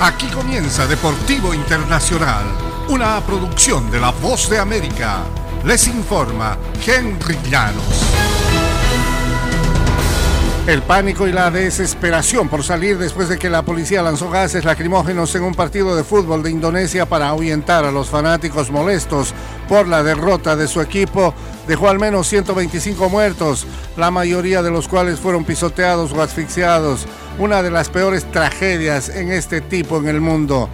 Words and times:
Aquí 0.00 0.26
comienza 0.26 0.86
Deportivo 0.86 1.54
Internacional, 1.54 2.44
una 2.88 3.20
producción 3.20 3.90
de 3.90 4.00
La 4.00 4.10
Voz 4.10 4.50
de 4.50 4.58
América. 4.58 5.22
Les 5.64 5.86
informa 5.86 6.58
Henry 6.84 7.38
Llanos. 7.48 8.02
El 10.66 10.82
pánico 10.82 11.28
y 11.28 11.32
la 11.32 11.50
desesperación 11.50 12.48
por 12.48 12.64
salir 12.64 12.98
después 12.98 13.28
de 13.28 13.38
que 13.38 13.48
la 13.48 13.62
policía 13.62 14.02
lanzó 14.02 14.30
gases 14.30 14.64
lacrimógenos 14.64 15.34
en 15.36 15.44
un 15.44 15.54
partido 15.54 15.94
de 15.94 16.04
fútbol 16.04 16.42
de 16.42 16.50
Indonesia 16.50 17.06
para 17.06 17.28
ahuyentar 17.28 17.84
a 17.84 17.92
los 17.92 18.08
fanáticos 18.08 18.70
molestos 18.70 19.32
por 19.68 19.86
la 19.86 20.02
derrota 20.02 20.56
de 20.56 20.66
su 20.66 20.80
equipo 20.80 21.34
dejó 21.66 21.88
al 21.88 21.98
menos 21.98 22.28
125 22.28 23.08
muertos, 23.08 23.66
la 23.96 24.10
mayoría 24.10 24.62
de 24.62 24.70
los 24.70 24.88
cuales 24.88 25.18
fueron 25.18 25.44
pisoteados 25.44 26.12
o 26.12 26.22
asfixiados, 26.22 27.06
una 27.38 27.62
de 27.62 27.70
las 27.70 27.88
peores 27.88 28.30
tragedias 28.30 29.08
en 29.08 29.32
este 29.32 29.60
tipo 29.60 29.98
en 29.98 30.08
el 30.08 30.20
mundo. 30.20 30.68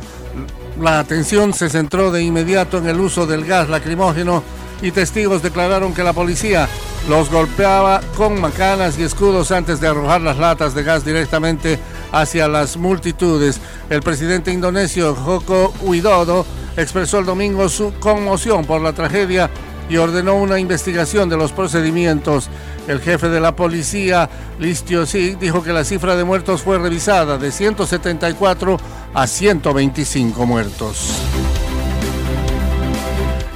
La 0.80 0.98
atención 0.98 1.52
se 1.52 1.68
centró 1.68 2.10
de 2.10 2.22
inmediato 2.22 2.78
en 2.78 2.88
el 2.88 3.00
uso 3.00 3.26
del 3.26 3.44
gas 3.44 3.68
lacrimógeno 3.68 4.42
y 4.82 4.92
testigos 4.92 5.42
declararon 5.42 5.92
que 5.92 6.02
la 6.02 6.12
policía 6.12 6.68
los 7.08 7.30
golpeaba 7.30 8.00
con 8.16 8.40
macanas 8.40 8.98
y 8.98 9.02
escudos 9.02 9.52
antes 9.52 9.80
de 9.80 9.88
arrojar 9.88 10.20
las 10.20 10.38
latas 10.38 10.74
de 10.74 10.82
gas 10.82 11.04
directamente 11.04 11.78
hacia 12.12 12.48
las 12.48 12.76
multitudes. 12.76 13.60
El 13.90 14.02
presidente 14.02 14.52
indonesio 14.52 15.14
Joko 15.14 15.72
Widodo 15.82 16.46
expresó 16.76 17.18
el 17.18 17.26
domingo 17.26 17.68
su 17.68 17.92
conmoción 18.00 18.64
por 18.64 18.80
la 18.80 18.92
tragedia 18.92 19.50
y 19.90 19.96
ordenó 19.96 20.36
una 20.36 20.58
investigación 20.60 21.28
de 21.28 21.36
los 21.36 21.52
procedimientos. 21.52 22.48
El 22.86 23.00
jefe 23.00 23.28
de 23.28 23.40
la 23.40 23.56
policía, 23.56 24.30
Listio 24.58 25.04
Sig, 25.04 25.38
dijo 25.38 25.62
que 25.62 25.72
la 25.72 25.84
cifra 25.84 26.14
de 26.16 26.24
muertos 26.24 26.62
fue 26.62 26.78
revisada 26.78 27.36
de 27.36 27.50
174 27.50 28.78
a 29.12 29.26
125 29.26 30.46
muertos. 30.46 31.20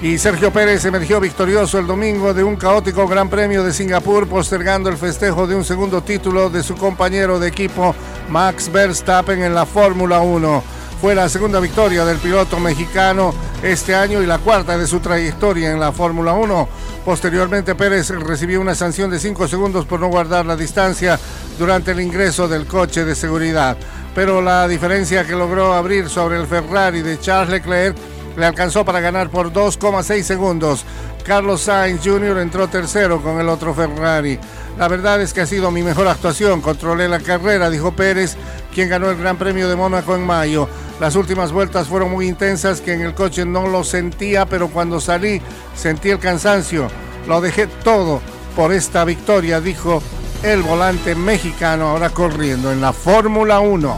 Y 0.03 0.19
Sergio 0.19 0.53
Pérez 0.53 0.85
emergió 0.85 1.19
victorioso 1.19 1.79
el 1.79 1.87
domingo 1.87 2.35
de 2.35 2.45
un 2.45 2.57
caótico 2.57 3.09
Gran 3.09 3.31
Premio 3.31 3.65
de 3.65 3.73
Singapur, 3.73 4.29
postergando 4.29 4.91
el 4.91 4.99
festejo 4.99 5.47
de 5.47 5.55
un 5.55 5.65
segundo 5.65 6.03
título 6.03 6.51
de 6.51 6.63
su 6.63 6.75
compañero 6.75 7.39
de 7.39 7.49
equipo 7.49 7.95
Max 8.29 8.71
Verstappen 8.71 9.43
en 9.43 9.55
la 9.55 9.65
Fórmula 9.65 10.21
1. 10.21 10.74
Fue 11.05 11.15
la 11.15 11.29
segunda 11.29 11.61
victoria 11.61 12.03
del 12.07 12.17
piloto 12.17 12.59
mexicano 12.59 13.35
este 13.63 13.95
año 13.95 14.23
y 14.23 14.27
la 14.27 14.39
cuarta 14.39 14.79
de 14.79 14.87
su 14.87 15.01
trayectoria 15.01 15.71
en 15.71 15.79
la 15.79 15.93
Fórmula 15.93 16.33
1. 16.33 16.67
Posteriormente 17.05 17.75
Pérez 17.75 18.09
recibió 18.09 18.59
una 18.59 18.75
sanción 18.75 19.11
de 19.11 19.21
5 19.21 19.47
segundos 19.47 19.85
por 19.85 20.01
no 20.01 20.09
guardar 20.09 20.47
la 20.47 20.57
distancia 20.57 21.21
durante 21.59 21.91
el 21.91 22.01
ingreso 22.01 22.49
del 22.49 22.65
coche 22.65 23.05
de 23.05 23.15
seguridad. 23.15 23.77
Pero 24.15 24.41
la 24.41 24.67
diferencia 24.67 25.27
que 25.27 25.35
logró 25.35 25.75
abrir 25.75 26.09
sobre 26.09 26.41
el 26.41 26.47
Ferrari 26.47 27.03
de 27.03 27.21
Charles 27.21 27.51
Leclerc 27.51 27.99
le 28.39 28.47
alcanzó 28.47 28.83
para 28.83 29.01
ganar 29.01 29.29
por 29.29 29.53
2,6 29.53 30.23
segundos. 30.23 30.87
Carlos 31.23 31.61
Sainz 31.61 32.01
Jr. 32.03 32.39
entró 32.39 32.69
tercero 32.69 33.21
con 33.21 33.39
el 33.39 33.51
otro 33.51 33.75
Ferrari. 33.75 34.39
La 34.79 34.89
verdad 34.89 35.21
es 35.21 35.35
que 35.35 35.43
ha 35.43 35.47
sido 35.47 35.71
mi 35.71 35.83
mejor 35.83 36.09
actuación. 36.09 36.63
Controlé 36.63 37.09
la 37.09 37.21
carrera, 37.21 37.69
dijo 37.69 37.93
Pérez, 37.93 38.37
quien 38.75 38.89
ganó 38.89 39.11
el 39.11 39.19
Gran 39.19 39.37
Premio 39.37 39.69
de 39.69 39.77
Mónaco 39.77 40.15
en 40.15 40.27
mayo. 40.27 40.67
Las 41.01 41.17
últimas 41.17 41.51
vueltas 41.51 41.89
fueron 41.89 42.13
muy 42.13 42.29
intensas, 42.29 42.81
que 42.81 42.93
en 42.93 43.01
el 43.01 43.15
coche 43.15 43.45
no 43.45 43.67
lo 43.67 43.83
sentía, 43.83 44.47
pero 44.47 44.69
cuando 44.69 45.01
salí 45.01 45.43
sentí 45.75 46.11
el 46.11 46.19
cansancio. 46.19 46.89
Lo 47.27 47.41
dejé 47.41 47.67
todo 47.67 48.21
por 48.55 48.73
esta 48.73 49.05
victoria, 49.05 49.61
dijo 49.61 50.03
el 50.43 50.63
volante 50.63 51.15
mexicano, 51.15 51.89
ahora 51.89 52.11
corriendo 52.11 52.71
en 52.71 52.81
la 52.81 52.93
Fórmula 52.93 53.61
1. 53.61 53.97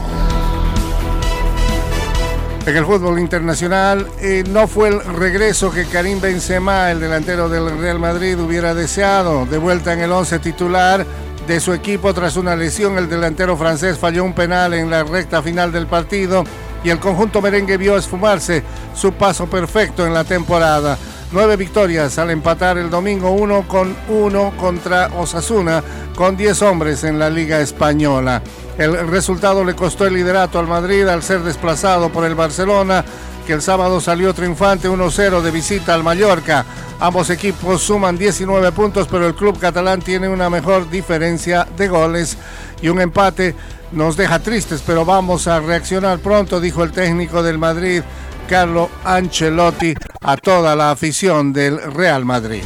En 2.65 2.75
el 2.75 2.85
fútbol 2.85 3.19
internacional 3.19 4.07
eh, 4.19 4.43
no 4.49 4.67
fue 4.67 4.89
el 4.89 4.99
regreso 5.01 5.71
que 5.71 5.85
Karim 5.85 6.19
Benzema, 6.19 6.91
el 6.91 6.99
delantero 6.99 7.47
del 7.47 7.77
Real 7.77 7.99
Madrid, 7.99 8.37
hubiera 8.39 8.73
deseado. 8.73 9.45
De 9.45 9.57
vuelta 9.57 9.93
en 9.93 10.01
el 10.01 10.11
once 10.11 10.39
titular 10.39 11.05
de 11.47 11.59
su 11.61 11.73
equipo 11.73 12.13
tras 12.13 12.35
una 12.35 12.55
lesión, 12.57 12.97
el 12.97 13.07
delantero 13.07 13.55
francés 13.55 13.97
falló 13.97 14.25
un 14.25 14.33
penal 14.33 14.73
en 14.73 14.89
la 14.89 15.03
recta 15.03 15.41
final 15.41 15.71
del 15.71 15.87
partido 15.87 16.43
y 16.83 16.89
el 16.89 16.99
conjunto 16.99 17.41
merengue 17.41 17.77
vio 17.77 17.97
esfumarse 17.97 18.63
su 18.93 19.13
paso 19.13 19.47
perfecto 19.47 20.05
en 20.05 20.13
la 20.13 20.23
temporada. 20.23 20.97
Nueve 21.31 21.57
victorias 21.57 22.17
al 22.19 22.31
empatar 22.31 22.77
el 22.77 22.89
domingo 22.89 23.31
uno 23.31 23.67
con 23.67 23.95
uno 24.07 24.53
contra 24.57 25.07
Osasuna 25.17 25.83
con 26.15 26.37
diez 26.37 26.61
hombres 26.61 27.03
en 27.03 27.19
la 27.19 27.29
Liga 27.29 27.59
Española. 27.59 28.41
El 28.77 29.07
resultado 29.07 29.63
le 29.63 29.75
costó 29.75 30.05
el 30.05 30.13
liderato 30.13 30.59
al 30.59 30.67
Madrid 30.67 31.07
al 31.07 31.23
ser 31.23 31.41
desplazado 31.41 32.09
por 32.09 32.25
el 32.25 32.35
Barcelona, 32.35 33.03
que 33.45 33.53
el 33.53 33.61
sábado 33.61 33.99
salió 33.99 34.33
triunfante 34.33 34.89
1-0 34.89 35.41
de 35.41 35.51
visita 35.51 35.93
al 35.93 36.03
Mallorca. 36.03 36.65
Ambos 36.99 37.29
equipos 37.29 37.81
suman 37.81 38.17
19 38.17 38.71
puntos, 38.71 39.07
pero 39.09 39.27
el 39.27 39.35
club 39.35 39.59
catalán 39.59 40.01
tiene 40.01 40.29
una 40.29 40.49
mejor 40.49 40.89
diferencia 40.89 41.67
de 41.77 41.87
goles 41.87 42.37
y 42.81 42.89
un 42.89 42.99
empate 43.01 43.55
nos 43.91 44.17
deja 44.17 44.39
tristes, 44.39 44.83
pero 44.85 45.05
vamos 45.05 45.47
a 45.47 45.59
reaccionar 45.59 46.19
pronto, 46.19 46.59
dijo 46.59 46.83
el 46.83 46.91
técnico 46.91 47.43
del 47.43 47.57
Madrid, 47.57 48.01
Carlo 48.47 48.89
Ancelotti, 49.03 49.93
a 50.21 50.37
toda 50.37 50.75
la 50.75 50.91
afición 50.91 51.53
del 51.53 51.81
Real 51.93 52.25
Madrid. 52.25 52.63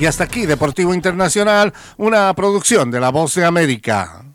Y 0.00 0.06
hasta 0.06 0.24
aquí, 0.24 0.46
Deportivo 0.46 0.94
Internacional, 0.94 1.72
una 1.96 2.32
producción 2.34 2.90
de 2.90 3.00
La 3.00 3.10
Voz 3.10 3.34
de 3.34 3.44
América. 3.44 4.27